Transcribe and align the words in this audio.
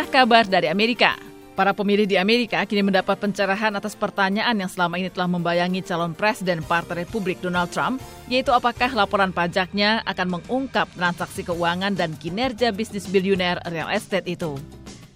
Inilah 0.00 0.16
kabar 0.24 0.48
dari 0.48 0.64
Amerika. 0.64 1.12
Para 1.52 1.76
pemilih 1.76 2.08
di 2.08 2.16
Amerika 2.16 2.64
kini 2.64 2.80
mendapat 2.80 3.20
pencerahan 3.20 3.68
atas 3.76 3.92
pertanyaan 3.92 4.56
yang 4.56 4.72
selama 4.72 4.96
ini 4.96 5.12
telah 5.12 5.28
membayangi 5.28 5.84
calon 5.84 6.16
presiden 6.16 6.64
Partai 6.64 7.04
Republik 7.04 7.36
Donald 7.44 7.68
Trump, 7.68 8.00
yaitu 8.24 8.48
apakah 8.48 8.88
laporan 8.96 9.28
pajaknya 9.28 10.00
akan 10.08 10.40
mengungkap 10.40 10.88
transaksi 10.96 11.44
keuangan 11.44 11.92
dan 11.92 12.16
kinerja 12.16 12.72
bisnis 12.72 13.12
biliuner 13.12 13.60
real 13.68 13.92
estate 13.92 14.24
itu. 14.24 14.56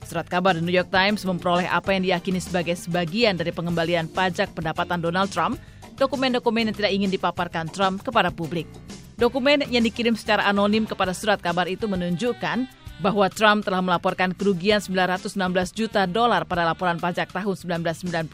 Surat 0.05 0.29
kabar 0.29 0.53
The 0.53 0.61
New 0.61 0.77
York 0.77 0.93
Times 0.93 1.25
memperoleh 1.25 1.65
apa 1.65 1.97
yang 1.97 2.05
diyakini 2.05 2.45
sebagai 2.45 2.77
sebagian 2.77 3.41
dari 3.41 3.57
pengembalian 3.57 4.05
pajak 4.13 4.53
pendapatan 4.53 5.01
Donald 5.01 5.33
Trump, 5.33 5.57
dokumen-dokumen 5.97 6.69
yang 6.69 6.77
tidak 6.77 6.93
ingin 6.93 7.09
dipaparkan 7.09 7.73
Trump 7.73 8.05
kepada 8.05 8.29
publik. 8.29 8.69
Dokumen 9.17 9.65
yang 9.65 9.81
dikirim 9.81 10.13
secara 10.13 10.45
anonim 10.45 10.85
kepada 10.85 11.17
surat 11.17 11.41
kabar 11.41 11.73
itu 11.73 11.89
menunjukkan 11.89 12.84
bahwa 13.05 13.29
Trump 13.29 13.69
telah 13.69 13.85
melaporkan 13.85 14.33
kerugian 14.33 14.81
916 14.81 15.37
juta 15.77 16.09
dolar 16.09 16.49
pada 16.49 16.65
laporan 16.65 16.97
pajak 16.97 17.29
tahun 17.29 17.85
1995 17.85 18.33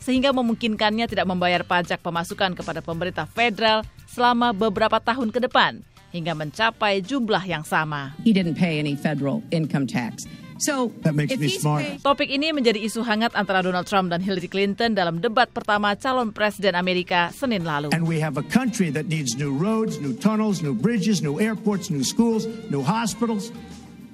sehingga 0.00 0.32
memungkinkannya 0.32 1.04
tidak 1.04 1.28
membayar 1.28 1.60
pajak 1.60 2.00
pemasukan 2.00 2.56
kepada 2.56 2.80
pemerintah 2.80 3.28
federal 3.28 3.84
selama 4.08 4.56
beberapa 4.56 4.96
tahun 4.96 5.28
ke 5.28 5.44
depan 5.44 5.84
hingga 6.08 6.32
mencapai 6.32 7.04
jumlah 7.04 7.44
yang 7.44 7.68
sama. 7.68 8.16
He 8.24 8.32
didn't 8.32 8.56
pay 8.56 8.80
any 8.80 8.96
federal 8.96 9.44
income 9.52 9.84
tax. 9.84 10.24
So 10.62 10.94
that 11.02 11.18
makes 11.18 11.34
me 11.34 11.50
smart. 11.50 11.82
Topik 12.06 12.30
ini 12.30 12.54
menjadi 12.54 12.78
isu 12.78 13.02
hangat 13.02 13.34
antara 13.34 13.66
Donald 13.66 13.82
Trump 13.90 14.14
dan 14.14 14.22
Hillary 14.22 14.46
Clinton 14.46 14.94
dalam 14.94 15.18
debat 15.18 15.50
pertama 15.50 15.98
calon 15.98 16.30
presiden 16.30 16.78
Amerika 16.78 17.34
Senin 17.34 17.66
lalu. 17.66 17.90
And 17.90 18.06
we 18.06 18.22
have 18.22 18.38
a 18.38 18.46
country 18.46 18.86
that 18.94 19.10
needs 19.10 19.34
new 19.34 19.50
roads, 19.50 19.98
new 19.98 20.14
tunnels, 20.14 20.62
new 20.62 20.70
bridges, 20.70 21.18
new 21.18 21.42
airports, 21.42 21.90
new 21.90 22.06
schools, 22.06 22.46
new 22.70 22.78
hospitals. 22.78 23.50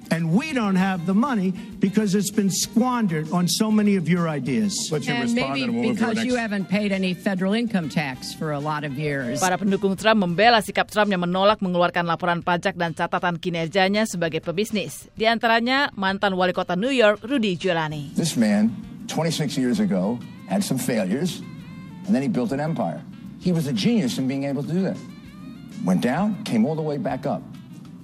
And 0.09 0.33
we 0.33 0.53
don't 0.57 0.75
have 0.75 1.05
the 1.05 1.13
money 1.13 1.53
because 1.77 2.17
it's 2.17 2.33
been 2.33 2.49
squandered 2.49 3.29
on 3.29 3.47
so 3.47 3.69
many 3.69 3.95
of 3.95 4.09
your 4.09 4.25
ideas. 4.25 4.89
But 4.89 5.05
and 5.07 5.33
maybe 5.37 5.69
because 5.69 6.25
you 6.25 6.33
haven't 6.35 6.65
paid 6.65 6.91
any 6.91 7.13
federal 7.13 7.53
income 7.53 7.89
tax 7.89 8.33
for 8.33 8.51
a 8.51 8.59
lot 8.59 8.83
of 8.83 8.97
years. 8.97 9.37
Para 9.39 9.61
pendukung 9.61 9.93
Trump 9.93 10.25
membela 10.25 10.65
sikap 10.65 10.89
Trump 10.89 11.13
yang 11.13 11.21
menolak 11.21 11.61
mengeluarkan 11.61 12.09
laporan 12.09 12.41
pajak 12.41 12.73
dan 12.73 12.97
catatan 12.97 13.37
kinerjanya 13.37 14.09
sebagai 14.09 14.41
pebisnis. 14.41 15.05
Di 15.13 15.29
antaranya 15.29 15.93
mantan 15.93 16.33
wali 16.33 16.57
kota 16.57 16.73
New 16.73 16.91
York, 16.91 17.21
Rudy 17.21 17.53
Giuliani. 17.53 18.09
This 18.17 18.33
man, 18.33 18.73
26 19.13 19.61
years 19.61 19.77
ago, 19.77 20.17
had 20.49 20.65
some 20.65 20.81
failures, 20.81 21.45
and 22.09 22.17
then 22.17 22.25
he 22.25 22.29
built 22.29 22.49
an 22.49 22.59
empire. 22.59 23.01
He 23.37 23.53
was 23.53 23.69
a 23.69 23.73
genius 23.73 24.17
in 24.17 24.25
being 24.25 24.49
able 24.49 24.65
to 24.65 24.73
do 24.73 24.81
that. 24.89 24.97
Went 25.85 26.01
down, 26.01 26.43
came 26.43 26.65
all 26.65 26.75
the 26.75 26.83
way 26.83 26.97
back 26.97 27.29
up. 27.29 27.45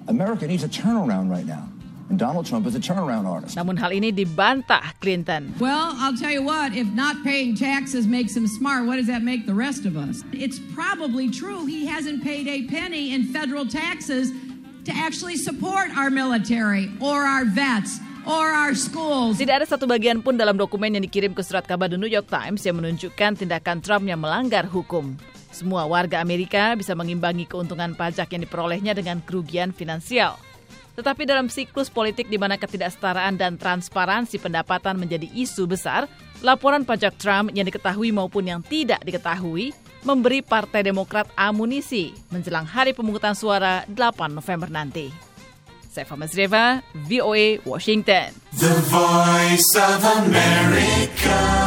America 0.07 0.45
needs 0.45 0.63
a 0.63 0.69
turnaround 0.69 1.33
right 1.33 1.45
now. 1.49 1.65
And 2.09 2.21
Donald 2.21 2.45
Trump 2.45 2.69
is 2.69 2.77
a 2.77 2.79
turnaround 2.79 3.25
artist. 3.25 3.57
Namun 3.57 3.81
hal 3.81 3.89
ini 3.89 4.13
dibantah 4.13 4.93
Clinton. 5.01 5.57
Well, 5.57 5.97
I'll 5.97 6.13
tell 6.13 6.29
you 6.29 6.45
what, 6.45 6.77
if 6.77 6.85
not 6.93 7.25
paying 7.25 7.57
taxes 7.57 8.05
makes 8.05 8.37
him 8.37 8.45
smart, 8.45 8.85
what 8.85 9.01
does 9.01 9.09
that 9.09 9.25
make 9.25 9.49
the 9.49 9.57
rest 9.57 9.89
of 9.89 9.97
us? 9.97 10.21
It's 10.29 10.61
probably 10.77 11.33
true 11.33 11.65
he 11.65 11.89
hasn't 11.89 12.21
paid 12.21 12.45
a 12.45 12.69
penny 12.69 13.09
in 13.09 13.25
federal 13.33 13.65
taxes 13.65 14.29
to 14.85 14.93
actually 14.93 15.33
support 15.41 15.89
our 15.97 16.13
military 16.13 16.93
or 17.01 17.25
our 17.25 17.41
vets 17.41 17.97
or 18.29 18.53
our 18.53 18.77
schools. 18.77 19.41
Tidak 19.41 19.65
ada 19.65 19.65
satu 19.65 19.89
bagian 19.89 20.21
pun 20.21 20.37
dalam 20.37 20.53
dokumen 20.61 20.93
yang 20.93 21.01
dikirim 21.01 21.33
ke 21.33 21.41
surat 21.41 21.65
kabar 21.65 21.89
The 21.89 21.97
New 21.97 22.09
York 22.09 22.29
Times 22.29 22.61
yang 22.61 22.77
menunjukkan 22.77 23.41
tindakan 23.41 23.81
Trump 23.81 24.05
yang 24.05 24.21
melanggar 24.21 24.69
hukum. 24.69 25.17
Semua 25.49 25.89
warga 25.89 26.21
Amerika 26.21 26.77
bisa 26.77 26.93
mengimbangi 26.93 27.49
keuntungan 27.49 27.97
pajak 27.97 28.29
yang 28.29 28.45
diperolehnya 28.45 28.93
dengan 28.93 29.23
kerugian 29.25 29.73
finansial. 29.73 30.35
Tetapi 30.95 31.27
dalam 31.27 31.51
siklus 31.51 31.91
politik 31.91 32.31
di 32.31 32.39
mana 32.39 32.55
ketidaksetaraan 32.55 33.35
dan 33.35 33.59
transparansi 33.59 34.39
pendapatan 34.39 34.95
menjadi 34.95 35.27
isu 35.35 35.67
besar, 35.67 36.07
laporan 36.39 36.87
pajak 36.87 37.19
Trump 37.19 37.51
yang 37.51 37.67
diketahui 37.67 38.15
maupun 38.15 38.47
yang 38.47 38.63
tidak 38.63 39.03
diketahui 39.03 39.75
memberi 40.07 40.39
Partai 40.39 40.87
Demokrat 40.87 41.27
amunisi 41.35 42.15
menjelang 42.31 42.63
hari 42.63 42.95
pemungutan 42.95 43.35
suara 43.35 43.83
8 43.91 44.31
November 44.31 44.71
nanti. 44.71 45.11
Saya 45.91 46.07
Fama 46.07 46.27
VOA 46.27 47.45
Washington. 47.63 48.35
The 48.55 48.75
Voice 48.91 49.71
of 49.79 50.03
America. 50.03 51.64